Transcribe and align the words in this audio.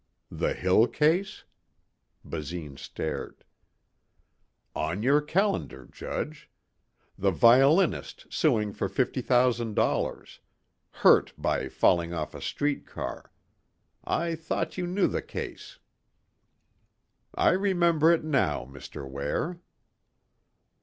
"The 0.31 0.55
Hill 0.55 0.87
case?" 0.87 1.43
Basine 2.25 2.75
stared. 2.75 3.43
"On 4.75 5.03
your 5.03 5.21
calendar, 5.21 5.85
Judge. 5.91 6.49
The 7.19 7.29
violinist 7.29 8.25
suing 8.33 8.73
for 8.73 8.89
$50,000. 8.89 10.39
Hurt 10.89 11.33
by 11.37 11.69
falling 11.69 12.15
off 12.15 12.33
a 12.33 12.41
street 12.41 12.87
car. 12.87 13.31
I 14.03 14.33
thought 14.33 14.75
you 14.75 14.87
knew 14.87 15.05
the 15.05 15.21
case." 15.21 15.77
"I 17.35 17.49
remember 17.51 18.11
it 18.11 18.23
now, 18.23 18.65
Mr. 18.65 19.07
Ware." 19.07 19.59